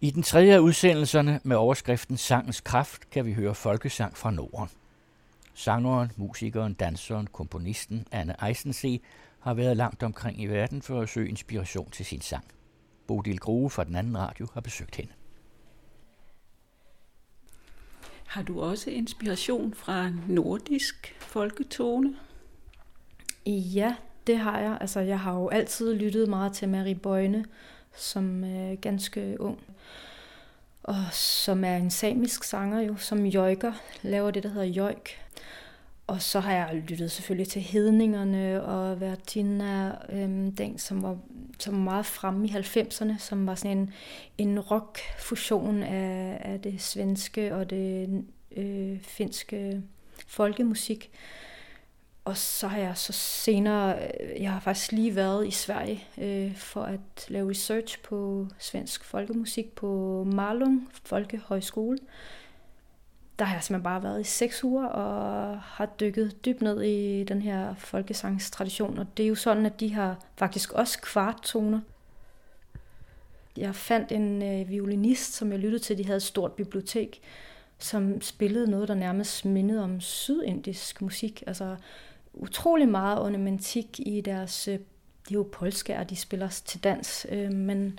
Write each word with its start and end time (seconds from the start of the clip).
I 0.00 0.10
den 0.10 0.22
tredje 0.22 0.54
af 0.54 0.58
udsendelserne 0.58 1.40
med 1.44 1.56
overskriften 1.56 2.16
Sangens 2.16 2.60
Kraft 2.60 3.10
kan 3.10 3.26
vi 3.26 3.32
høre 3.32 3.54
folkesang 3.54 4.16
fra 4.16 4.30
Norden. 4.30 4.68
Sangeren, 5.54 6.12
musikeren, 6.16 6.74
danseren, 6.74 7.26
komponisten 7.26 8.06
Anne 8.12 8.34
Eisensee 8.48 9.00
har 9.40 9.54
været 9.54 9.76
langt 9.76 10.02
omkring 10.02 10.42
i 10.42 10.46
verden 10.46 10.82
for 10.82 11.00
at 11.00 11.08
søge 11.08 11.28
inspiration 11.28 11.90
til 11.90 12.06
sin 12.06 12.20
sang. 12.20 12.44
Bodil 13.06 13.38
Grue 13.38 13.70
fra 13.70 13.84
den 13.84 13.96
anden 13.96 14.18
radio 14.18 14.46
har 14.54 14.60
besøgt 14.60 14.96
hende. 14.96 15.12
Har 18.26 18.42
du 18.42 18.60
også 18.60 18.90
inspiration 18.90 19.74
fra 19.74 20.10
nordisk 20.28 21.16
folketone? 21.18 22.16
Ja, 23.46 23.94
det 24.26 24.38
har 24.38 24.58
jeg. 24.58 24.78
Altså, 24.80 25.00
jeg 25.00 25.20
har 25.20 25.34
jo 25.34 25.48
altid 25.48 25.94
lyttet 25.94 26.28
meget 26.28 26.52
til 26.52 26.68
Marie 26.68 26.94
Bøjne, 26.94 27.44
som 27.98 28.44
er 28.44 28.74
ganske 28.74 29.36
ung. 29.40 29.58
Og 30.82 31.04
som 31.12 31.64
er 31.64 31.76
en 31.76 31.90
samisk 31.90 32.44
sanger 32.44 32.80
jo, 32.80 32.96
som 32.96 33.26
jojker, 33.26 33.72
laver 34.02 34.30
det, 34.30 34.42
der 34.42 34.48
hedder 34.48 34.66
jojk. 34.66 35.10
Og 36.06 36.22
så 36.22 36.40
har 36.40 36.52
jeg 36.52 36.82
lyttet 36.88 37.10
selvfølgelig 37.10 37.48
til 37.48 37.62
Hedningerne 37.62 38.62
og 38.62 39.00
Vertina, 39.00 39.92
øhm, 40.08 40.52
den, 40.52 40.78
som 40.78 41.02
var, 41.02 41.18
som 41.58 41.74
var 41.74 41.80
meget 41.80 42.06
fremme 42.06 42.46
i 42.46 42.50
90'erne, 42.50 43.18
som 43.18 43.46
var 43.46 43.54
sådan 43.54 43.78
en, 43.78 43.92
en 44.38 44.60
rock-fusion 44.60 45.82
af, 45.82 46.38
af 46.40 46.60
det 46.60 46.82
svenske 46.82 47.54
og 47.54 47.70
det 47.70 48.24
øh, 48.56 49.00
finske 49.00 49.82
folkemusik. 50.26 51.10
Og 52.28 52.36
så 52.36 52.68
har 52.68 52.78
jeg 52.78 52.96
så 52.96 53.12
senere, 53.12 53.98
øh, 53.98 54.42
jeg 54.42 54.52
har 54.52 54.60
faktisk 54.60 54.92
lige 54.92 55.16
været 55.16 55.46
i 55.46 55.50
Sverige 55.50 56.04
øh, 56.18 56.56
for 56.56 56.82
at 56.82 57.00
lave 57.28 57.50
research 57.50 58.02
på 58.02 58.46
svensk 58.58 59.04
folkemusik 59.04 59.74
på 59.74 60.24
Malung 60.32 60.88
Folkehøjskole. 61.04 61.98
Der 63.38 63.44
har 63.44 63.54
jeg 63.54 63.64
simpelthen 63.64 63.82
bare 63.82 64.02
været 64.02 64.20
i 64.20 64.24
seks 64.24 64.64
uger 64.64 64.86
og 64.86 65.60
har 65.60 65.86
dykket 65.86 66.44
dybt 66.44 66.62
ned 66.62 66.82
i 66.82 67.24
den 67.24 67.42
her 67.42 67.74
folkesangstradition. 67.74 68.98
Og 68.98 69.06
det 69.16 69.22
er 69.22 69.28
jo 69.28 69.34
sådan, 69.34 69.66
at 69.66 69.80
de 69.80 69.94
har 69.94 70.16
faktisk 70.36 70.72
også 70.72 71.00
kvarttoner. 71.00 71.80
Jeg 73.56 73.74
fandt 73.74 74.12
en 74.12 74.42
øh, 74.42 74.68
violinist, 74.68 75.34
som 75.34 75.52
jeg 75.52 75.58
lyttede 75.58 75.82
til. 75.82 75.98
De 75.98 76.04
havde 76.04 76.16
et 76.16 76.22
stort 76.22 76.52
bibliotek, 76.52 77.20
som 77.78 78.20
spillede 78.20 78.70
noget, 78.70 78.88
der 78.88 78.94
nærmest 78.94 79.44
mindede 79.44 79.84
om 79.84 80.00
sydindisk 80.00 81.02
musik. 81.02 81.42
Altså 81.46 81.76
utrolig 82.38 82.88
meget 82.88 83.20
ornamentik 83.20 84.00
i 84.00 84.20
deres... 84.20 84.68
Øh, 84.68 84.78
de 85.28 85.34
er 85.34 85.38
jo 85.38 85.48
polskær, 85.52 86.02
de 86.02 86.16
spiller 86.16 86.48
til 86.48 86.84
dans, 86.84 87.26
øh, 87.30 87.52
men 87.52 87.98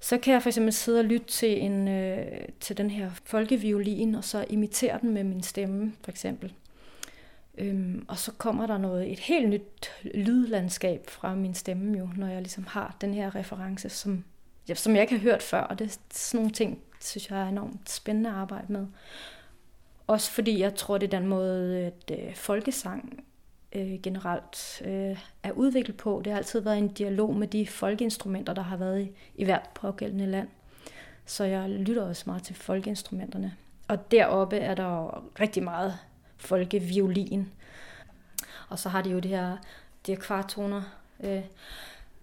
så 0.00 0.18
kan 0.18 0.32
jeg 0.32 0.42
for 0.42 0.48
eksempel 0.48 0.72
sidde 0.72 0.98
og 0.98 1.04
lytte 1.04 1.26
til, 1.26 1.62
en, 1.62 1.88
øh, 1.88 2.38
til 2.60 2.76
den 2.76 2.90
her 2.90 3.10
folkeviolin, 3.24 4.14
og 4.14 4.24
så 4.24 4.44
imitere 4.50 4.98
den 5.00 5.14
med 5.14 5.24
min 5.24 5.42
stemme, 5.42 5.92
for 6.04 6.10
eksempel. 6.10 6.52
Øhm, 7.58 8.04
og 8.08 8.18
så 8.18 8.32
kommer 8.32 8.66
der 8.66 8.78
noget, 8.78 9.12
et 9.12 9.18
helt 9.18 9.48
nyt 9.48 9.90
lydlandskab 10.14 11.10
fra 11.10 11.34
min 11.34 11.54
stemme 11.54 11.98
jo, 11.98 12.08
når 12.16 12.26
jeg 12.26 12.42
ligesom 12.42 12.66
har 12.68 12.96
den 13.00 13.14
her 13.14 13.34
reference, 13.34 13.88
som, 13.88 14.24
ja, 14.68 14.74
som 14.74 14.94
jeg 14.94 15.02
ikke 15.02 15.14
har 15.14 15.22
hørt 15.22 15.42
før, 15.42 15.60
og 15.60 15.78
det 15.78 15.86
er 15.86 15.96
sådan 16.10 16.38
nogle 16.38 16.52
ting, 16.52 16.78
synes 17.00 17.30
jeg 17.30 17.40
er 17.40 17.48
enormt 17.48 17.90
spændende 17.90 18.30
at 18.30 18.36
arbejde 18.36 18.72
med. 18.72 18.86
Også 20.06 20.30
fordi 20.30 20.60
jeg 20.60 20.74
tror, 20.74 20.98
det 20.98 21.06
er 21.06 21.18
den 21.18 21.28
måde, 21.28 21.78
at 21.78 22.10
øh, 22.18 22.34
folkesang 22.34 23.24
øh, 23.72 24.00
generelt 24.02 24.82
øh, 24.84 25.18
er 25.42 25.52
udviklet 25.52 25.96
på. 25.96 26.20
Det 26.24 26.32
har 26.32 26.38
altid 26.38 26.60
været 26.60 26.78
en 26.78 26.88
dialog 26.88 27.36
med 27.36 27.48
de 27.48 27.66
folkeinstrumenter, 27.66 28.52
der 28.52 28.62
har 28.62 28.76
været 28.76 29.00
i, 29.00 29.10
i 29.34 29.44
hvert 29.44 29.68
pågældende 29.74 30.26
land. 30.26 30.48
Så 31.26 31.44
jeg 31.44 31.70
lytter 31.70 32.02
også 32.02 32.22
meget 32.26 32.42
til 32.42 32.54
folkeinstrumenterne. 32.54 33.56
Og 33.88 34.10
deroppe 34.10 34.56
er 34.56 34.74
der 34.74 35.24
rigtig 35.40 35.62
meget 35.62 35.98
folkeviolin. 36.36 37.52
Og 38.68 38.78
så 38.78 38.88
har 38.88 39.02
de 39.02 39.10
jo 39.10 39.18
det 39.18 39.30
her, 39.30 39.56
de 40.06 40.12
her 40.12 40.20
kvartoner. 40.20 40.82
Øh, 41.20 41.42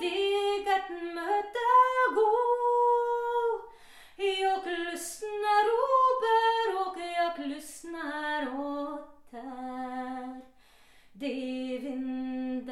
dig 0.00 0.74
at 0.74 0.90
møte 0.90 1.68
god. 2.14 3.72
Jeg 4.18 4.58
lyssnar 4.66 5.17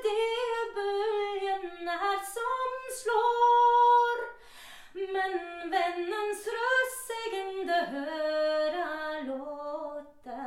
det 0.04 0.74
böljen 0.76 1.88
är 1.88 2.20
som 2.36 2.70
slår. 3.02 4.18
Men 5.14 5.34
vännens 5.70 6.48
röst 6.48 7.10
egen 7.26 7.70
höra 7.70 9.20
låter. 9.28 10.40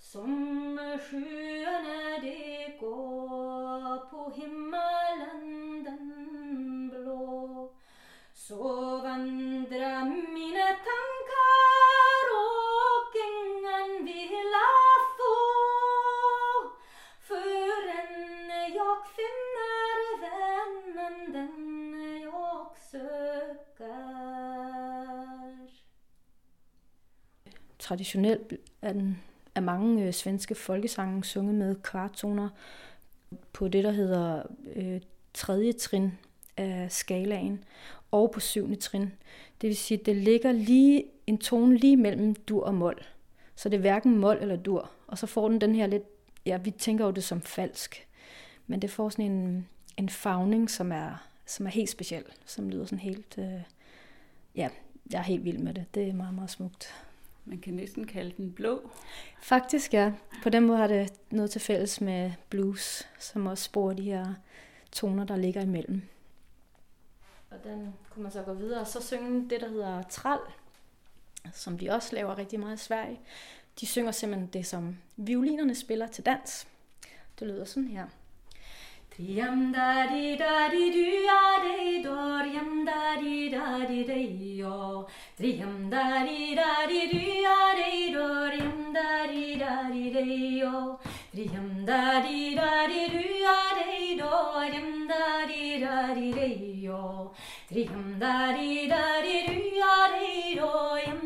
Som 0.00 0.78
sjön 1.10 1.86
är 1.86 2.20
det 2.20 2.78
går 2.80 4.10
på 4.10 4.30
himmelen 4.30 5.84
den 5.84 6.88
blå. 6.88 7.72
Så 8.34 8.85
Traditionelt 27.86 28.52
er, 28.82 28.92
den, 28.92 29.22
er 29.54 29.60
mange 29.60 30.04
øh, 30.04 30.12
svenske 30.12 30.54
folkesange 30.54 31.24
sunget 31.24 31.54
med 31.54 31.74
kvarttoner 31.82 32.48
på 33.52 33.68
det, 33.68 33.84
der 33.84 33.90
hedder 33.90 34.42
øh, 34.74 35.00
tredje 35.34 35.72
trin 35.72 36.12
af 36.56 36.92
skalaen, 36.92 37.64
og 38.10 38.30
på 38.30 38.40
syvende 38.40 38.76
trin. 38.76 39.12
Det 39.60 39.68
vil 39.68 39.76
sige, 39.76 40.00
at 40.00 40.06
det 40.06 40.16
ligger 40.16 40.52
lige 40.52 41.04
en 41.26 41.38
tone 41.38 41.76
lige 41.76 41.96
mellem 41.96 42.34
dur 42.34 42.64
og 42.64 42.74
mol. 42.74 43.02
Så 43.56 43.68
det 43.68 43.76
er 43.76 43.80
hverken 43.80 44.18
mol 44.18 44.38
eller 44.40 44.56
dur. 44.56 44.90
Og 45.06 45.18
så 45.18 45.26
får 45.26 45.48
den 45.48 45.60
den 45.60 45.74
her 45.74 45.86
lidt, 45.86 46.04
ja, 46.46 46.56
vi 46.56 46.70
tænker 46.70 47.04
jo 47.04 47.10
det 47.10 47.24
som 47.24 47.40
falsk, 47.40 48.06
men 48.66 48.82
det 48.82 48.90
får 48.90 49.08
sådan 49.08 49.30
en, 49.30 49.68
en 49.96 50.08
fagning, 50.08 50.70
som 50.70 50.92
er, 50.92 51.28
som 51.46 51.66
er 51.66 51.70
helt 51.70 51.90
speciel, 51.90 52.24
som 52.46 52.68
lyder 52.68 52.84
sådan 52.84 52.98
helt, 52.98 53.38
øh, 53.38 53.60
ja, 54.54 54.68
jeg 55.10 55.18
er 55.18 55.22
helt 55.22 55.44
vild 55.44 55.58
med 55.58 55.74
det. 55.74 55.84
Det 55.94 56.08
er 56.08 56.12
meget, 56.12 56.34
meget 56.34 56.50
smukt. 56.50 57.05
Man 57.46 57.58
kan 57.60 57.74
næsten 57.74 58.06
kalde 58.06 58.32
den 58.36 58.52
blå. 58.52 58.90
Faktisk 59.40 59.94
ja. 59.94 60.12
På 60.42 60.48
den 60.48 60.66
måde 60.66 60.78
har 60.78 60.86
det 60.86 61.12
noget 61.30 61.50
til 61.50 61.60
fælles 61.60 62.00
med 62.00 62.32
blues, 62.48 63.08
som 63.18 63.46
også 63.46 63.64
sporer 63.64 63.94
de 63.94 64.02
her 64.02 64.34
toner, 64.92 65.24
der 65.24 65.36
ligger 65.36 65.62
imellem. 65.62 66.02
Og 67.50 67.56
den 67.64 67.94
kunne 68.10 68.22
man 68.22 68.32
så 68.32 68.42
gå 68.42 68.54
videre 68.54 68.80
og 68.80 68.86
så 68.86 69.02
synge 69.02 69.50
det, 69.50 69.60
der 69.60 69.68
hedder 69.68 70.02
tral, 70.02 70.38
som 71.52 71.78
de 71.78 71.90
også 71.90 72.14
laver 72.14 72.38
rigtig 72.38 72.60
meget 72.60 72.80
i 72.80 72.84
Sverige. 72.84 73.20
De 73.80 73.86
synger 73.86 74.12
simpelthen 74.12 74.48
det, 74.52 74.66
som 74.66 74.96
violinerne 75.16 75.74
spiller 75.74 76.06
til 76.06 76.26
dans. 76.26 76.66
Det 77.38 77.46
lyder 77.46 77.64
sådan 77.64 77.88
her. 77.88 78.06
Triam 79.16 79.72
da 79.72 80.06
di 80.12 80.36
da 80.36 80.68
di 80.68 80.90
du 80.92 81.04
ya 81.26 81.42
de 81.64 82.02
do 82.02 82.16
riam 82.44 82.84
da 82.84 83.16
di 83.18 83.48
da 83.48 83.86
di 83.88 84.04
de 84.04 84.18
yo 84.60 85.06
Triam 85.38 85.88
da 85.88 86.22
di 86.26 86.54
da 86.54 86.84
di 86.86 87.00
du 87.12 87.22
ya 87.44 87.60
de 87.78 88.12
do 88.12 88.26
riam 88.52 88.92
da 88.92 89.26
di 89.30 89.56
da 89.56 89.88
di 89.88 90.10
de 90.16 90.24
yo 90.60 90.98
Triam 91.32 91.86
da 91.86 92.20
di 92.20 92.54
da 92.54 92.86
di 92.92 93.08
du 93.14 93.24
ya 93.44 93.58
de 93.78 94.16
do 94.20 94.34
riam 94.74 95.08
da 95.08 95.46
di 95.48 95.80
da 95.80 96.12
di 96.12 96.30
de 96.36 96.48
yo 96.84 97.32
Triam 97.70 98.18
da 98.18 98.52
di 98.52 98.86
da 98.86 99.04
di 99.24 99.38
du 99.48 99.58
ya 99.80 99.96
de 100.12 100.54
do 100.60 100.72
riam 101.00 101.25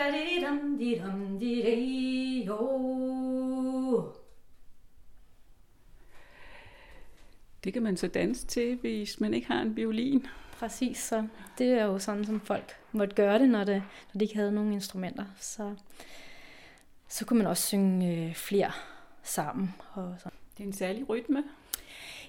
da 0.00 0.10
di 0.10 0.40
dum 0.44 0.78
di 0.78 0.98
dum 0.98 1.38
di 1.38 1.62
di. 1.62 2.46
Det 7.64 7.72
kan 7.72 7.82
man 7.82 7.96
så 7.96 8.06
danse 8.08 8.46
til, 8.46 8.76
hvis 8.76 9.20
man 9.20 9.34
ikke 9.34 9.46
har 9.46 9.62
en 9.62 9.76
violin. 9.76 10.26
Præcis, 10.58 10.98
så 10.98 11.26
det 11.58 11.66
er 11.72 11.84
jo 11.84 11.98
sådan, 11.98 12.24
som 12.24 12.40
folk 12.40 12.76
måtte 12.92 13.14
gøre 13.14 13.38
det, 13.38 13.48
når, 13.48 13.64
det, 13.64 13.82
når 14.14 14.18
de 14.18 14.24
ikke 14.24 14.36
havde 14.36 14.52
nogen 14.52 14.72
instrumenter. 14.72 15.24
Så, 15.40 15.74
så 17.08 17.24
kunne 17.24 17.38
man 17.38 17.46
også 17.46 17.66
synge 17.66 18.26
øh, 18.28 18.34
flere 18.34 18.72
sammen. 19.22 19.74
Og 19.94 20.14
sådan. 20.18 20.38
Det 20.56 20.62
er 20.62 20.66
en 20.66 20.72
særlig 20.72 21.08
rytme. 21.08 21.44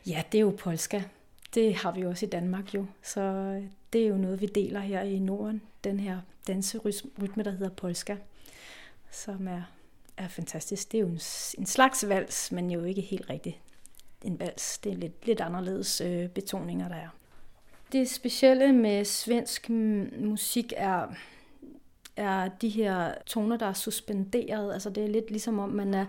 Ja, 0.08 0.24
det 0.32 0.38
er 0.38 0.42
jo 0.42 0.56
polska. 0.58 1.02
Det 1.54 1.76
har 1.76 1.92
vi 1.92 2.06
også 2.06 2.26
i 2.26 2.30
Danmark 2.30 2.76
jo. 2.76 2.86
Så 3.02 3.22
øh, 3.22 3.64
det 3.94 4.04
er 4.04 4.08
jo 4.08 4.18
noget, 4.18 4.42
vi 4.42 4.46
deler 4.46 4.80
her 4.80 5.02
i 5.02 5.20
Norden. 5.20 5.62
Den 5.84 6.00
her 6.00 6.20
danserytme, 6.48 7.44
der 7.44 7.52
hedder 7.52 7.70
polska, 7.70 8.16
som 9.12 9.48
er, 9.48 9.62
er 10.18 10.28
fantastisk. 10.28 10.92
Det 10.92 10.98
er 10.98 11.02
jo 11.02 11.08
en, 11.08 11.20
en 11.58 11.66
slags 11.66 12.10
vals, 12.10 12.52
men 12.52 12.72
jo 12.72 12.84
ikke 12.84 13.02
helt 13.02 13.30
rigtigt 13.30 13.58
en 14.24 14.40
vals. 14.40 14.78
Det 14.78 14.92
er 14.92 14.96
lidt, 14.96 15.28
lidt 15.28 15.42
anderledes 15.42 16.02
øh, 16.02 16.30
betoninger, 16.30 16.88
der 16.88 16.96
er. 16.96 17.08
Det 17.92 18.10
specielle 18.10 18.74
med 18.74 19.06
svensk 19.06 19.70
musik 20.20 20.74
er, 20.78 21.08
er 22.16 22.48
de 22.48 22.70
her 22.70 23.14
toner, 23.26 23.58
der 23.58 23.66
er 23.66 23.74
suspenderet. 23.74 24.74
Altså 24.74 24.90
det 24.90 25.04
er 25.04 25.08
lidt 25.08 25.32
ligesom 25.32 25.60
om, 25.60 25.70
man 25.70 25.94
er, 25.94 26.06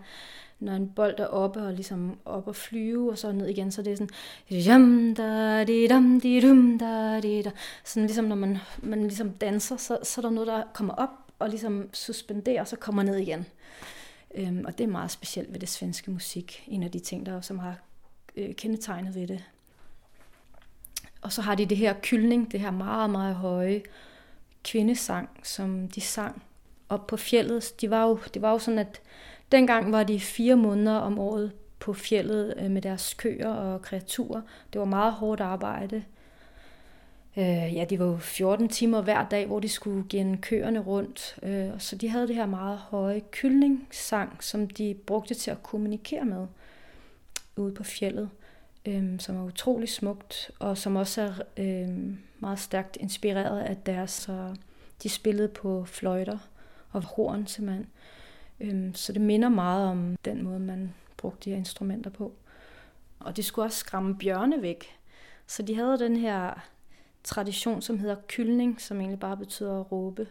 når 0.62 0.72
en 0.72 0.88
bold 0.88 1.18
er 1.18 1.26
oppe 1.26 1.62
og 1.62 1.72
ligesom 1.72 2.18
op 2.24 2.48
og 2.48 2.56
flyve, 2.56 3.10
og 3.10 3.18
så 3.18 3.32
ned 3.32 3.48
igen, 3.48 3.72
så 3.72 3.82
det 3.82 3.92
er 3.92 3.96
sådan, 3.96 4.08
jam, 4.50 5.14
da, 5.14 5.64
di, 5.64 5.86
dam, 5.86 6.20
di, 6.20 6.40
dum, 6.40 6.78
da, 6.78 7.20
di, 7.20 7.42
da. 7.42 7.50
sådan 7.84 8.06
ligesom 8.06 8.24
når 8.24 8.36
man, 8.36 8.58
man 8.82 9.02
ligesom 9.02 9.30
danser, 9.30 9.76
så, 9.76 9.98
så 10.02 10.20
er 10.20 10.22
der 10.22 10.30
noget, 10.30 10.46
der 10.46 10.62
kommer 10.74 10.94
op 10.94 11.10
og 11.38 11.48
ligesom 11.48 11.88
suspenderer, 11.92 12.60
og 12.60 12.68
så 12.68 12.76
kommer 12.76 13.02
ned 13.02 13.16
igen. 13.16 13.46
Øhm, 14.34 14.64
og 14.66 14.78
det 14.78 14.84
er 14.84 14.88
meget 14.88 15.10
specielt 15.10 15.52
ved 15.52 15.60
det 15.60 15.68
svenske 15.68 16.10
musik. 16.10 16.64
En 16.66 16.82
af 16.82 16.90
de 16.90 16.98
ting, 16.98 17.26
der 17.26 17.40
som 17.40 17.58
har 17.58 17.76
øh, 18.36 18.54
kendetegnet 18.54 19.14
ved 19.14 19.26
det. 19.26 19.44
Og 21.22 21.32
så 21.32 21.42
har 21.42 21.54
de 21.54 21.66
det 21.66 21.76
her 21.76 21.94
kyldning, 22.02 22.52
det 22.52 22.60
her 22.60 22.70
meget, 22.70 23.10
meget 23.10 23.34
høje 23.34 23.82
kvindesang, 24.64 25.28
som 25.42 25.88
de 25.88 26.00
sang 26.00 26.42
op 26.88 27.06
på 27.06 27.16
fjellet. 27.16 27.80
De 27.80 27.90
var 27.90 28.06
jo, 28.06 28.18
det 28.34 28.42
var 28.42 28.50
jo 28.50 28.58
sådan, 28.58 28.78
at 28.78 29.00
dengang 29.52 29.92
var 29.92 30.02
de 30.02 30.20
fire 30.20 30.56
måneder 30.56 30.96
om 30.96 31.18
året 31.18 31.52
på 31.78 31.92
fjellet 31.92 32.54
øh, 32.56 32.70
med 32.70 32.82
deres 32.82 33.14
køer 33.14 33.48
og 33.48 33.82
kreaturer. 33.82 34.40
Det 34.72 34.78
var 34.78 34.84
meget 34.84 35.12
hårdt 35.12 35.40
arbejde. 35.40 36.04
Øh, 37.36 37.74
ja, 37.76 37.84
de 37.90 37.98
var 37.98 38.06
jo 38.06 38.16
14 38.16 38.68
timer 38.68 39.02
hver 39.02 39.28
dag, 39.28 39.46
hvor 39.46 39.60
de 39.60 39.68
skulle 39.68 40.04
gennem 40.08 40.40
køerne 40.40 40.80
rundt. 40.80 41.38
Øh, 41.42 41.70
så 41.78 41.96
de 41.96 42.08
havde 42.08 42.28
det 42.28 42.36
her 42.36 42.46
meget 42.46 42.78
høje 42.78 43.22
kyllingssang, 43.30 44.44
som 44.44 44.66
de 44.66 44.94
brugte 45.06 45.34
til 45.34 45.50
at 45.50 45.62
kommunikere 45.62 46.24
med 46.24 46.46
ude 47.56 47.74
på 47.74 47.84
fjellet, 47.84 48.30
øh, 48.86 49.20
som 49.20 49.36
er 49.36 49.44
utrolig 49.44 49.88
smukt, 49.88 50.50
og 50.58 50.78
som 50.78 50.96
også 50.96 51.22
er 51.22 51.32
øh, 51.56 51.88
meget 52.38 52.58
stærkt 52.58 52.96
inspireret 53.00 53.60
af 53.60 53.76
deres, 53.76 54.10
så 54.10 54.56
de 55.02 55.08
spillede 55.08 55.48
på 55.48 55.84
fløjter 55.84 56.38
og 56.92 57.02
horn 57.02 57.46
simpelthen. 57.46 57.86
Øh, 57.86 58.01
Øhm, 58.62 58.94
så 58.94 59.12
det 59.12 59.20
minder 59.20 59.48
meget 59.48 59.88
om 59.88 60.16
den 60.24 60.42
måde, 60.42 60.58
man 60.58 60.94
brugte 61.16 61.44
de 61.44 61.50
her 61.50 61.56
instrumenter 61.56 62.10
på. 62.10 62.34
Og 63.20 63.36
det 63.36 63.44
skulle 63.44 63.66
også 63.66 63.78
skræmme 63.78 64.18
bjørne 64.18 64.62
væk. 64.62 64.84
Så 65.46 65.62
de 65.62 65.74
havde 65.74 65.98
den 65.98 66.16
her 66.16 66.68
tradition, 67.24 67.82
som 67.82 67.98
hedder 67.98 68.16
kyldning, 68.28 68.80
som 68.80 69.00
egentlig 69.00 69.20
bare 69.20 69.36
betyder 69.36 69.80
at 69.80 69.92
råbe. 69.92 70.26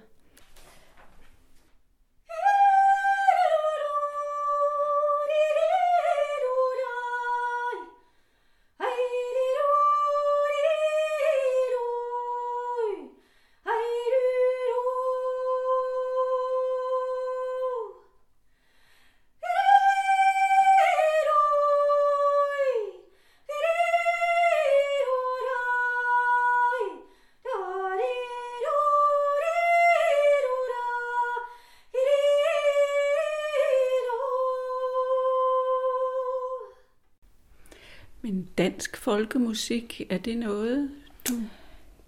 Dansk 38.61 38.97
folkemusik, 38.97 40.01
er 40.09 40.17
det 40.17 40.37
noget, 40.37 40.89
du 41.27 41.33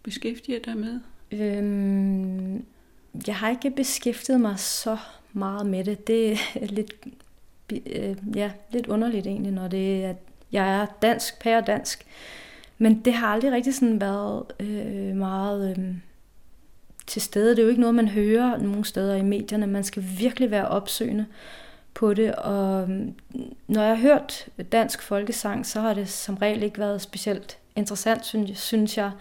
beskæftiger 0.04 0.60
dig 0.60 0.78
med? 0.78 1.00
Øhm, 1.32 2.66
jeg 3.28 3.36
har 3.36 3.50
ikke 3.50 3.72
beskæftiget 3.72 4.42
mig 4.42 4.60
så 4.60 4.98
meget 5.34 5.66
med 5.66 5.84
det. 5.84 6.08
Det 6.08 6.32
er 6.56 6.66
lidt, 6.66 6.94
øh, 7.86 8.18
ja, 8.36 8.52
lidt 8.72 8.88
underligt 8.88 9.28
egentlig, 9.28 9.52
når 9.52 9.68
det 9.68 10.04
er, 10.04 10.10
at 10.10 10.16
jeg 10.52 10.82
er 10.82 10.86
dansk, 11.02 11.40
pære 11.40 11.64
dansk. 11.68 12.06
Men 12.78 13.02
det 13.06 13.14
har 13.14 13.28
aldrig 13.28 13.52
rigtig 13.52 13.76
sådan 13.76 14.02
været 14.02 14.44
øh, 14.60 15.16
meget 15.16 15.78
øh, 15.78 15.86
til 17.08 17.22
stede. 17.22 17.52
Det 17.52 17.60
er 17.60 17.64
jo 17.64 17.70
ikke 17.70 17.82
noget, 17.82 17.96
man 17.96 18.08
hører 18.08 18.58
nogen 18.58 18.84
steder 18.84 19.16
i 19.16 19.24
medierne. 19.24 19.68
Man 19.68 19.84
skal 19.84 20.06
virkelig 20.18 20.52
være 20.52 20.68
opsøgende 20.68 21.26
på 21.94 22.14
det, 22.14 22.36
og 22.36 22.90
mm, 22.90 23.16
når 23.68 23.82
jeg 23.82 23.98
har 23.98 24.02
hørt 24.02 24.48
dansk 24.72 25.02
folkesang, 25.02 25.66
så 25.66 25.80
har 25.80 25.94
det 25.94 26.10
som 26.10 26.36
regel 26.36 26.64
ikke 26.64 26.80
været 26.80 27.02
specielt 27.02 27.58
interessant, 27.76 28.36
synes 28.56 28.98
jeg. 28.98 29.12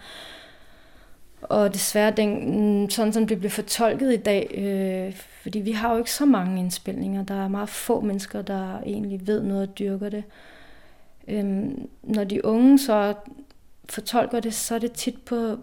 Og 1.41 1.73
desværre, 1.73 2.11
den, 2.11 2.81
mm, 2.81 2.89
sådan 2.89 3.13
som 3.13 3.27
det 3.27 3.37
bliver 3.39 3.51
fortolket 3.51 4.13
i 4.13 4.17
dag, 4.17 4.51
øh, 4.57 5.15
fordi 5.41 5.59
vi 5.59 5.71
har 5.71 5.91
jo 5.91 5.97
ikke 5.97 6.11
så 6.11 6.25
mange 6.25 6.59
indspilninger. 6.59 7.23
Der 7.23 7.43
er 7.43 7.47
meget 7.47 7.69
få 7.69 8.01
mennesker, 8.01 8.41
der 8.41 8.79
egentlig 8.85 9.27
ved 9.27 9.43
noget 9.43 9.69
og 9.69 9.79
dyrker 9.79 10.09
det. 10.09 10.23
Øhm, 11.27 11.89
når 12.03 12.23
de 12.23 12.45
unge 12.45 12.79
så 12.79 13.13
fortolker 13.89 14.39
det, 14.39 14.53
så 14.53 14.75
er 14.75 14.79
det 14.79 14.91
tit 14.91 15.21
på 15.21 15.57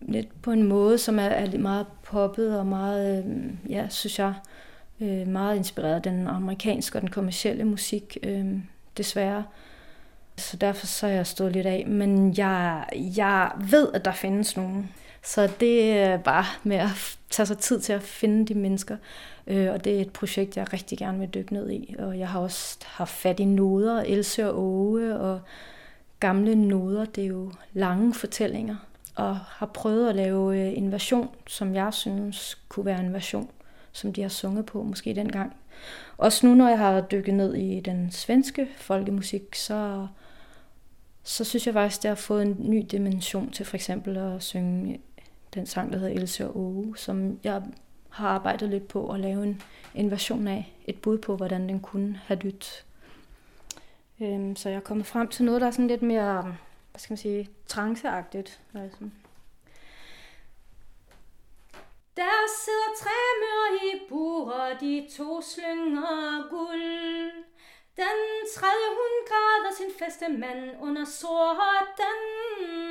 lidt 0.00 0.42
på 0.42 0.50
en 0.50 0.62
måde, 0.62 0.98
som 0.98 1.18
er, 1.18 1.22
er 1.22 1.58
meget 1.58 1.86
poppet 2.02 2.58
og 2.58 2.66
meget, 2.66 3.24
øh, 3.24 3.70
ja, 3.72 3.86
synes 3.88 4.18
jeg, 4.18 4.28
øh, 4.28 4.57
Øh, 5.00 5.28
meget 5.28 5.56
inspireret 5.56 5.94
af 5.94 6.02
den 6.02 6.26
amerikanske 6.26 6.98
og 6.98 7.02
den 7.02 7.10
kommercielle 7.10 7.64
musik, 7.64 8.18
øh, 8.22 8.46
desværre. 8.96 9.44
Så 10.36 10.56
derfor 10.56 10.86
så 10.86 11.06
er 11.06 11.10
jeg 11.10 11.26
stået 11.26 11.52
lidt 11.52 11.66
af. 11.66 11.84
Men 11.86 12.34
jeg, 12.36 12.84
jeg 12.92 13.50
ved, 13.70 13.88
at 13.94 14.04
der 14.04 14.12
findes 14.12 14.56
nogen. 14.56 14.90
Så 15.24 15.50
det 15.60 15.92
er 15.92 16.16
bare 16.16 16.44
med 16.62 16.76
at 16.76 17.18
tage 17.30 17.46
sig 17.46 17.58
tid 17.58 17.80
til 17.80 17.92
at 17.92 18.02
finde 18.02 18.46
de 18.46 18.54
mennesker. 18.54 18.96
Øh, 19.46 19.72
og 19.72 19.84
det 19.84 19.96
er 19.96 20.00
et 20.00 20.12
projekt, 20.12 20.56
jeg 20.56 20.72
rigtig 20.72 20.98
gerne 20.98 21.18
vil 21.18 21.28
dykke 21.28 21.52
ned 21.52 21.70
i. 21.70 21.94
Og 21.98 22.18
jeg 22.18 22.28
har 22.28 22.40
også 22.40 22.78
haft 22.86 23.10
fat 23.10 23.40
i 23.40 23.44
noder, 23.44 24.02
Else 24.06 24.50
og 24.50 24.58
Åge 24.58 25.18
og 25.18 25.40
gamle 26.20 26.54
noder. 26.54 27.04
Det 27.04 27.24
er 27.24 27.28
jo 27.28 27.52
lange 27.72 28.14
fortællinger. 28.14 28.76
Og 29.14 29.36
har 29.36 29.66
prøvet 29.66 30.08
at 30.08 30.16
lave 30.16 30.60
øh, 30.60 30.78
en 30.78 30.92
version, 30.92 31.28
som 31.46 31.74
jeg 31.74 31.94
synes 31.94 32.58
kunne 32.68 32.86
være 32.86 33.00
en 33.00 33.12
version 33.12 33.50
som 33.98 34.12
de 34.12 34.22
har 34.22 34.28
sunget 34.28 34.66
på 34.66 34.82
måske 34.82 35.14
dengang. 35.14 35.56
Også 36.16 36.46
nu, 36.46 36.54
når 36.54 36.68
jeg 36.68 36.78
har 36.78 37.00
dykket 37.00 37.34
ned 37.34 37.54
i 37.54 37.80
den 37.80 38.10
svenske 38.10 38.68
folkemusik, 38.76 39.54
så, 39.54 40.06
så 41.22 41.44
synes 41.44 41.66
jeg 41.66 41.74
faktisk, 41.74 42.02
det 42.02 42.08
har 42.08 42.14
fået 42.14 42.42
en 42.42 42.56
ny 42.58 42.86
dimension 42.90 43.50
til 43.50 43.66
for 43.66 43.76
eksempel 43.76 44.16
at 44.16 44.42
synge 44.42 45.00
den 45.54 45.66
sang, 45.66 45.92
der 45.92 45.98
hedder 45.98 46.14
Else 46.14 46.48
og 46.48 46.60
Åge, 46.60 46.96
som 46.96 47.38
jeg 47.44 47.62
har 48.08 48.28
arbejdet 48.28 48.68
lidt 48.68 48.88
på 48.88 49.10
at 49.10 49.20
lave 49.20 49.42
en, 49.42 49.62
en 49.94 50.10
version 50.10 50.48
af, 50.48 50.72
et 50.86 50.96
bud 50.96 51.18
på, 51.18 51.36
hvordan 51.36 51.68
den 51.68 51.80
kunne 51.80 52.20
have 52.24 52.40
lyttet. 52.40 52.84
Øhm, 54.20 54.56
så 54.56 54.68
jeg 54.68 54.76
er 54.76 54.80
kommet 54.80 55.06
frem 55.06 55.28
til 55.28 55.44
noget, 55.44 55.60
der 55.60 55.66
er 55.66 55.70
sådan 55.70 55.86
lidt 55.86 56.02
mere, 56.02 56.42
hvad 56.42 56.98
skal 56.98 57.12
man 57.12 57.18
sige, 57.18 57.48
tranceagtigt. 57.66 58.60
Altså. 58.74 58.98
Der 62.18 62.46
sidder 62.64 62.92
tre 62.96 63.18
mør 63.42 63.64
i 63.88 64.08
buret, 64.08 64.80
de 64.80 65.08
to 65.16 65.40
slynger 65.42 66.48
guld. 66.50 67.32
Den 67.96 68.18
tredje 68.54 68.88
hun 68.98 69.12
græder 69.28 69.72
sin 69.76 69.92
feste 69.98 70.28
mand 70.28 70.82
under 70.82 71.04
sorten 71.04 72.20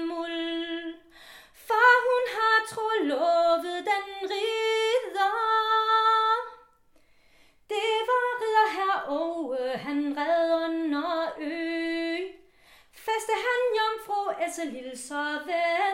muld. 0.07 0.95
For 1.67 1.87
hun 2.07 2.23
har 2.37 2.57
tro 2.71 2.87
lovet 3.03 3.85
den 3.91 4.29
ridder. 4.31 5.37
Det 7.69 7.93
var 8.09 8.25
ridder 8.41 8.69
her 8.77 8.95
Åge, 9.09 9.77
han 9.77 10.17
red 10.17 10.53
under 10.65 11.33
ø. 11.39 12.17
Feste 12.91 13.33
han 13.45 13.61
jomfru 13.77 14.43
Else 14.43 14.65
Lille, 14.65 14.97
så 14.97 15.39
vel. 15.45 15.86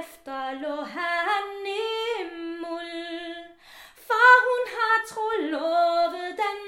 Efter 0.00 0.52
lå 0.62 0.76
han 0.82 1.66
i 1.66 2.24
muld. 2.62 3.44
For 4.06 4.28
hun 4.46 4.62
har 4.76 4.96
trolovet 5.12 6.36
den 6.42 6.60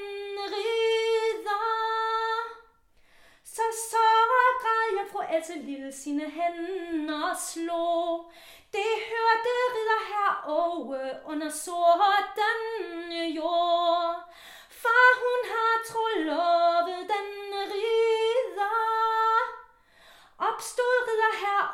ridder. 0.54 1.64
Så 3.45 3.62
så 3.90 4.07
græd 4.62 4.87
jeg 4.99 5.07
fru 5.12 5.21
Else 5.37 5.54
Lille 5.66 5.93
sine 5.93 6.31
hænder 6.31 7.35
slå. 7.50 7.85
Det 8.73 8.93
hørte 9.11 9.54
ridder 9.75 10.02
her 10.12 10.33
over 10.47 11.00
øh, 11.00 11.33
under 11.33 11.50
sort 11.50 12.13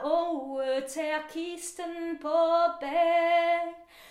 ridder 0.04 0.88
tager 0.88 1.18
kisten 1.32 2.18
på 2.22 2.38
bag. 2.80 3.60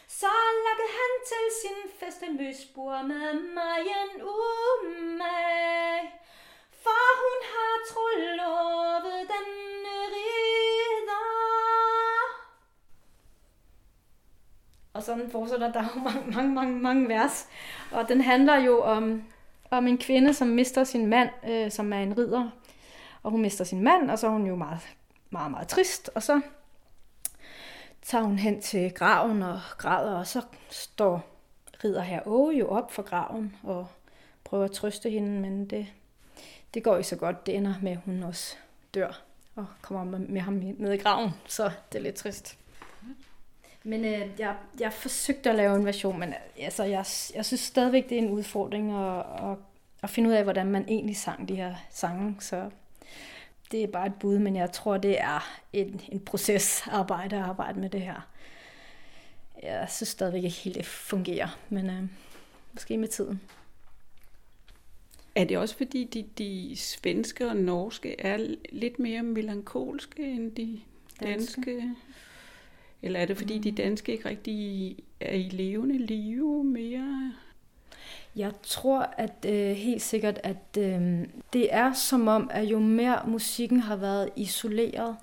Så 0.08 0.34
lagde 0.66 0.88
han 1.00 1.12
til 1.32 1.46
sin 1.62 1.82
festemøsbord 2.00 3.06
med 3.06 3.34
mig 3.34 3.82
en 4.02 4.22
umag. 4.22 6.02
For 6.84 7.04
hun 7.22 7.40
har 7.54 7.74
trolovet 7.92 9.28
den 9.34 9.50
ridder. 10.14 11.30
Og 14.94 15.04
sådan 15.04 15.32
fortsætter 15.32 15.72
der 15.72 15.84
jo 15.96 16.02
mange, 16.10 16.32
mange, 16.32 16.54
mange, 16.54 16.80
mange 16.80 17.10
vers. 17.10 17.50
Og 17.92 18.10
den 18.10 18.22
handler 18.22 18.58
jo 18.58 18.82
om, 18.82 19.24
om 19.72 19.88
en 19.88 19.98
kvinde, 19.98 20.34
som 20.34 20.48
mister 20.48 20.84
sin 20.84 21.06
mand, 21.08 21.30
øh, 21.50 21.72
som 21.72 21.94
er 21.94 22.00
en 22.00 22.18
ridder. 22.18 22.50
Og 23.24 23.32
hun 23.32 23.42
mister 23.42 23.64
sin 23.64 23.82
mand, 23.82 24.12
og 24.12 24.20
så 24.20 24.28
er 24.28 24.32
hun 24.32 24.48
jo 24.48 24.56
meget, 24.56 24.80
meget, 25.30 25.52
meget 25.52 25.68
trist. 25.68 26.10
Og 26.16 26.24
så 26.24 26.42
tager 28.02 28.24
hun 28.24 28.40
hen 28.40 28.62
til 28.62 28.94
graven 28.94 29.42
og 29.42 29.60
græder, 29.78 30.16
og 30.16 30.28
så 30.28 30.42
står 30.70 31.26
ridder 31.84 32.02
her 32.02 32.22
Åge 32.26 32.58
jo 32.58 32.68
op 32.68 32.92
for 32.92 33.02
graven 33.02 33.56
og 33.64 33.88
prøver 34.44 34.66
at 34.66 34.72
trøste 34.72 35.10
hende, 35.10 35.42
men 35.42 35.66
det, 35.66 35.88
det 36.74 36.84
går 36.84 36.98
ikke 36.98 37.10
så 37.10 37.16
godt. 37.16 37.46
Det 37.46 37.56
ender 37.56 37.74
med, 37.82 37.92
at 37.92 38.00
hun 38.06 38.24
også 38.24 38.56
dør 38.94 39.22
og 39.56 39.66
kommer 39.82 40.04
med, 40.04 40.28
med 40.28 40.42
ham 40.42 40.54
ned 40.54 40.94
i 40.94 40.98
graven, 40.98 41.32
så 41.48 41.72
det 41.92 42.00
er 42.00 42.04
lidt 42.04 42.16
trist. 42.16 42.58
Men 43.84 44.06
øh, 44.06 44.30
jeg, 44.40 44.56
jeg 44.80 44.94
forsøgte 44.94 45.50
at 45.50 45.56
lave 45.56 45.76
en 45.76 45.86
version, 45.86 46.20
men 46.20 46.30
øh, 46.30 46.36
altså, 46.58 46.84
jeg, 46.84 47.06
jeg 47.36 47.46
synes 47.46 47.62
stadigvæk, 47.62 48.10
det 48.10 48.18
er 48.18 48.22
en 48.22 48.30
udfordring 48.30 48.92
at, 48.92 49.20
at, 49.20 49.58
at 50.04 50.10
finde 50.10 50.30
ud 50.30 50.34
af, 50.34 50.44
hvordan 50.44 50.72
man 50.72 50.86
egentlig 50.88 51.18
sang 51.18 51.48
de 51.48 51.56
her 51.56 51.76
sange. 51.90 52.36
Så 52.40 52.70
det 53.72 53.84
er 53.84 53.88
bare 53.88 54.08
et 54.08 54.14
bud, 54.20 54.40
men 54.40 54.56
jeg 54.56 54.72
tror, 54.72 54.98
det 54.98 55.22
er 55.22 55.62
en, 55.74 56.02
en 56.12 56.20
procesarbejde 56.20 57.36
at 57.36 57.42
arbejde 57.42 57.80
med 57.80 57.90
det 57.90 58.02
her. 58.02 58.30
Jeg 59.64 59.88
synes 59.90 60.10
stadigvæk 60.10 60.44
ikke 60.44 60.56
helt, 60.56 60.76
det 60.76 60.86
fungerer, 60.86 61.60
men 61.70 61.90
øh, 61.90 62.04
måske 62.74 62.98
med 62.98 63.08
tiden. 63.08 63.42
Er 65.36 65.44
det 65.44 65.58
også 65.58 65.78
fordi, 65.78 66.04
de, 66.04 66.26
de 66.38 66.76
svenske 66.76 67.48
og 67.48 67.58
norske 67.58 68.22
er 68.22 68.56
lidt 68.70 69.00
mere 69.00 69.24
melankolske 69.24 70.24
end 70.24 70.52
de 70.52 70.82
danske? 71.20 71.62
danske? 71.62 71.96
Eller 73.02 73.20
er 73.20 73.26
det 73.26 73.38
fordi, 73.38 73.56
mm. 73.56 73.64
de 73.64 73.72
danske 73.72 74.12
ikke 74.12 74.30
rigtig 74.30 74.98
er 75.20 75.34
i 75.34 75.50
levende 75.50 75.98
liv 75.98 76.64
mere? 76.64 77.34
Jeg 78.40 78.52
tror 78.64 79.10
at 79.18 79.46
øh, 79.48 79.72
helt 79.72 80.02
sikkert, 80.02 80.40
at 80.44 80.78
øh, 80.78 81.26
det 81.54 81.74
er 81.74 81.94
som 81.94 82.28
om, 82.28 82.50
at 82.54 82.64
jo 82.64 82.80
mere 82.80 83.22
musikken 83.28 83.80
har 83.80 83.96
været 83.96 84.30
isoleret, 84.36 85.16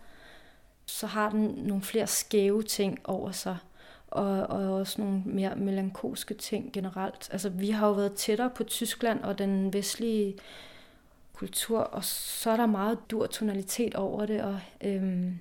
så 0.87 1.07
har 1.07 1.31
den 1.31 1.45
nogle 1.45 1.83
flere 1.83 2.07
skæve 2.07 2.63
ting 2.63 2.99
over 3.05 3.31
sig, 3.31 3.57
og, 4.07 4.27
og 4.27 4.75
også 4.75 5.01
nogle 5.01 5.23
mere 5.25 5.57
melankolske 5.57 6.35
ting 6.35 6.73
generelt. 6.73 7.29
Altså, 7.33 7.49
vi 7.49 7.71
har 7.71 7.87
jo 7.87 7.93
været 7.93 8.15
tættere 8.15 8.51
på 8.51 8.65
Tyskland 8.65 9.21
og 9.21 9.39
den 9.39 9.73
vestlige 9.73 10.35
kultur, 11.33 11.79
og 11.79 12.05
så 12.05 12.51
er 12.51 12.57
der 12.57 12.67
meget 12.67 12.99
dur 13.11 13.27
tonalitet 13.27 13.95
over 13.95 14.27
det, 14.27 14.43
og, 14.43 14.61
øhm, 14.81 15.39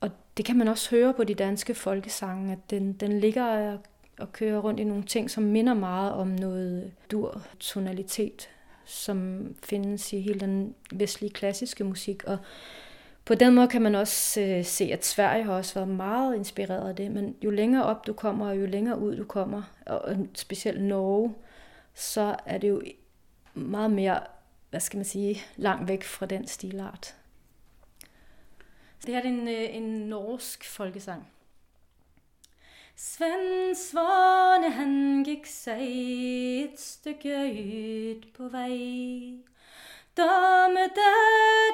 og 0.00 0.10
det 0.36 0.44
kan 0.44 0.56
man 0.56 0.68
også 0.68 0.90
høre 0.90 1.14
på 1.14 1.24
de 1.24 1.34
danske 1.34 1.74
folkesange, 1.74 2.52
at 2.52 2.70
den, 2.70 2.92
den 2.92 3.20
ligger 3.20 3.78
og 4.20 4.32
kører 4.32 4.58
rundt 4.58 4.80
i 4.80 4.84
nogle 4.84 5.02
ting, 5.02 5.30
som 5.30 5.42
minder 5.44 5.74
meget 5.74 6.12
om 6.12 6.28
noget 6.28 6.92
dur 7.10 7.42
tonalitet, 7.60 8.48
som 8.84 9.48
findes 9.62 10.12
i 10.12 10.20
hele 10.20 10.40
den 10.40 10.74
vestlige 10.92 11.32
klassiske 11.32 11.84
musik. 11.84 12.24
Og 12.24 12.38
på 13.24 13.34
den 13.34 13.54
måde 13.54 13.68
kan 13.68 13.82
man 13.82 13.94
også 13.94 14.40
øh, 14.40 14.64
se, 14.64 14.84
at 14.84 15.04
Sverige 15.04 15.44
har 15.44 15.52
også 15.52 15.74
været 15.74 15.88
meget 15.88 16.36
inspireret 16.36 16.88
af 16.88 16.96
det, 16.96 17.10
men 17.10 17.36
jo 17.42 17.50
længere 17.50 17.84
op 17.84 18.06
du 18.06 18.12
kommer, 18.12 18.48
og 18.48 18.60
jo 18.60 18.66
længere 18.66 18.98
ud 18.98 19.16
du 19.16 19.24
kommer, 19.24 19.62
og 19.86 20.16
specielt 20.34 20.82
Norge, 20.82 21.34
så 21.94 22.36
er 22.46 22.58
det 22.58 22.68
jo 22.68 22.82
meget 23.54 23.90
mere, 23.90 24.20
hvad 24.70 24.80
skal 24.80 24.96
man 24.96 25.04
sige, 25.04 25.42
langt 25.56 25.88
væk 25.88 26.04
fra 26.04 26.26
den 26.26 26.46
stilart. 26.46 27.16
Det 29.06 29.14
her 29.14 29.20
er 29.20 29.24
en, 29.24 29.48
øh, 29.48 29.76
en 29.76 29.82
norsk 29.82 30.64
folkesang. 30.64 31.26
Svend 32.98 33.76
Svane 33.76 34.70
han 34.72 35.24
gik 35.24 35.46
sig 35.46 36.64
et 36.64 36.80
stykke 36.80 37.28
ud 37.28 38.22
på 38.36 38.48
vej. 38.48 38.78
Da 40.16 40.68
med 40.72 40.88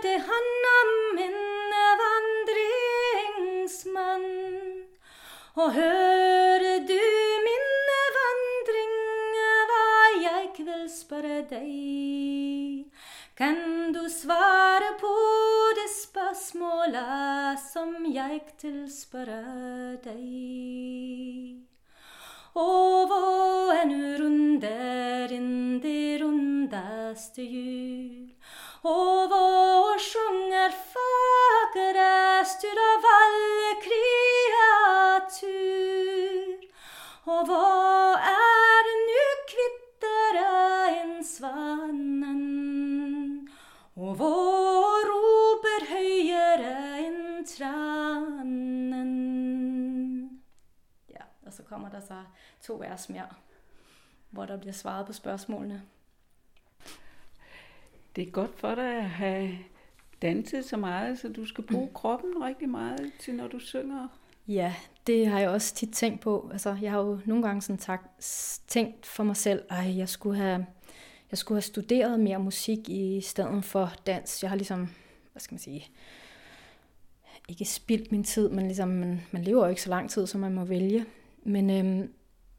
det 0.02 0.20
han 0.30 0.48
om 0.80 1.18
en 1.26 1.38
vandringsmand. 2.02 4.30
Og 5.54 5.72
hører 5.72 6.78
du 6.90 7.02
min 7.46 7.66
vandring, 8.18 8.94
hvad 9.70 10.08
jeg 10.22 10.46
vil 10.58 10.90
spørge 10.90 11.46
dig. 11.50 12.01
Det 16.32 16.38
spørgsmålet, 16.38 17.58
som 17.72 18.06
jeg 18.14 18.40
til 18.58 18.88
dig? 20.04 21.56
Og 22.54 23.06
hvor 23.06 23.72
en 23.82 23.92
runder 24.20 25.28
in 25.30 25.82
det 25.82 26.22
rundeste 26.22 27.42
jul, 27.42 28.32
og 28.82 29.11
to 52.62 52.74
vers 52.74 53.08
mere, 53.08 53.26
hvor 54.30 54.46
der 54.46 54.56
bliver 54.56 54.72
svaret 54.72 55.06
på 55.06 55.12
spørgsmålene. 55.12 55.82
Det 58.16 58.28
er 58.28 58.30
godt 58.30 58.58
for 58.58 58.74
dig 58.74 58.96
at 58.96 59.10
have 59.10 59.58
danset 60.22 60.64
så 60.64 60.76
meget, 60.76 61.18
så 61.18 61.28
du 61.28 61.46
skal 61.46 61.64
bruge 61.64 61.88
kroppen 61.94 62.42
rigtig 62.42 62.68
meget 62.68 63.12
til, 63.18 63.34
når 63.34 63.48
du 63.48 63.58
synger. 63.58 64.08
Ja, 64.48 64.74
det 65.06 65.26
har 65.26 65.40
jeg 65.40 65.48
også 65.48 65.74
tit 65.74 65.92
tænkt 65.92 66.20
på. 66.20 66.48
Altså, 66.52 66.76
jeg 66.82 66.90
har 66.90 66.98
jo 66.98 67.18
nogle 67.24 67.42
gange 67.42 67.62
sådan 67.62 67.78
tak, 67.78 68.10
tænkt 68.66 69.06
for 69.06 69.24
mig 69.24 69.36
selv, 69.36 69.62
at 69.70 69.96
jeg 69.96 70.08
skulle 70.08 70.36
have 70.36 70.66
jeg 71.32 71.38
skulle 71.38 71.56
have 71.56 71.62
studeret 71.62 72.20
mere 72.20 72.38
musik 72.38 72.88
i 72.88 73.20
stedet 73.20 73.64
for 73.64 73.92
dans. 74.06 74.42
Jeg 74.42 74.50
har 74.50 74.56
ligesom, 74.56 74.88
hvad 75.32 75.40
skal 75.40 75.54
man 75.54 75.58
sige, 75.58 75.86
ikke 77.48 77.64
spildt 77.64 78.12
min 78.12 78.24
tid, 78.24 78.48
men 78.48 78.66
ligesom, 78.66 78.88
man, 78.88 79.20
man 79.30 79.44
lever 79.44 79.64
jo 79.64 79.70
ikke 79.70 79.82
så 79.82 79.90
lang 79.90 80.10
tid, 80.10 80.26
som 80.26 80.40
man 80.40 80.52
må 80.52 80.64
vælge. 80.64 81.06
Men 81.44 81.70
øhm, 81.70 82.12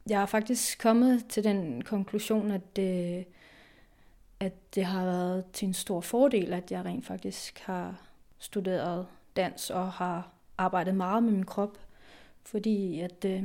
jeg 0.09 0.19
har 0.19 0.25
faktisk 0.25 0.79
kommet 0.79 1.25
til 1.29 1.43
den 1.43 1.81
konklusion, 1.81 2.51
at 2.51 2.75
det, 2.75 3.25
at 4.39 4.75
det 4.75 4.85
har 4.85 5.05
været 5.05 5.45
til 5.53 5.67
en 5.67 5.73
stor 5.73 6.01
fordel, 6.01 6.53
at 6.53 6.71
jeg 6.71 6.85
rent 6.85 7.05
faktisk 7.05 7.59
har 7.59 8.01
studeret 8.39 9.07
dans 9.35 9.69
og 9.69 9.91
har 9.91 10.31
arbejdet 10.57 10.95
meget 10.95 11.23
med 11.23 11.31
min 11.31 11.45
krop, 11.45 11.77
fordi 12.43 12.99
at 12.99 13.25
øh, 13.25 13.43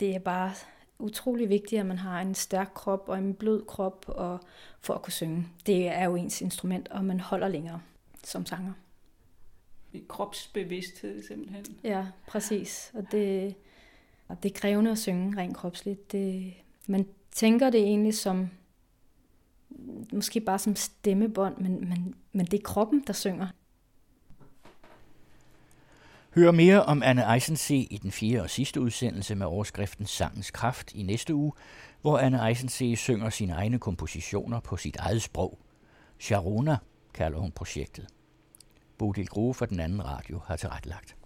det 0.00 0.14
er 0.14 0.18
bare 0.18 0.52
utrolig 0.98 1.48
vigtigt, 1.48 1.80
at 1.80 1.86
man 1.86 1.98
har 1.98 2.20
en 2.20 2.34
stærk 2.34 2.70
krop 2.74 3.08
og 3.08 3.18
en 3.18 3.34
blød 3.34 3.64
krop 3.64 4.04
og 4.08 4.40
for 4.80 4.94
at 4.94 5.02
kunne 5.02 5.12
synge. 5.12 5.48
Det 5.66 5.88
er 5.88 6.04
jo 6.04 6.14
ens 6.14 6.40
instrument, 6.40 6.88
og 6.88 7.04
man 7.04 7.20
holder 7.20 7.48
længere 7.48 7.80
som 8.24 8.46
sanger. 8.46 8.72
Kropsbevidsthed 10.08 11.22
simpelthen. 11.22 11.64
Ja, 11.84 12.06
præcis. 12.26 12.90
Og 12.94 13.12
det, 13.12 13.54
og 14.28 14.42
det 14.42 14.54
er 14.54 14.58
krævende 14.60 14.90
at 14.90 14.98
synge 14.98 15.36
rent 15.36 15.56
kropsligt. 15.56 16.12
Det, 16.12 16.54
man 16.86 17.06
tænker 17.32 17.70
det 17.70 17.80
egentlig 17.80 18.14
som 18.14 18.50
måske 20.12 20.40
bare 20.40 20.58
som 20.58 20.76
stemmebånd, 20.76 21.56
men, 21.58 21.88
men, 21.88 22.14
men 22.32 22.46
det 22.46 22.58
er 22.58 22.62
kroppen, 22.64 23.04
der 23.06 23.12
synger. 23.12 23.48
Hør 26.34 26.50
mere 26.50 26.82
om 26.82 27.02
Anne 27.02 27.34
Eisensee 27.34 27.84
i 27.84 27.98
den 28.02 28.12
fjerde 28.12 28.42
og 28.42 28.50
sidste 28.50 28.80
udsendelse 28.80 29.34
med 29.34 29.46
overskriften 29.46 30.06
Sangens 30.06 30.50
Kraft 30.50 30.92
i 30.94 31.02
næste 31.02 31.34
uge, 31.34 31.52
hvor 32.00 32.18
Anne 32.18 32.48
Eisensee 32.48 32.96
synger 32.96 33.30
sine 33.30 33.52
egne 33.52 33.78
kompositioner 33.78 34.60
på 34.60 34.76
sit 34.76 34.96
eget 34.96 35.22
sprog. 35.22 35.58
Sharona 36.18 36.76
kalder 37.14 37.38
hun 37.38 37.52
projektet. 37.52 38.06
Bodil 38.98 39.28
Grue 39.28 39.54
for 39.54 39.66
den 39.66 39.80
anden 39.80 40.04
radio 40.04 40.40
har 40.46 40.56
tilrettelagt. 40.56 41.17